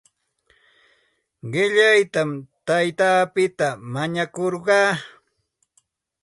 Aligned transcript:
Qillaytam 1.51 2.29
taytapita 2.67 3.67
mañakurqaa. 3.93 4.89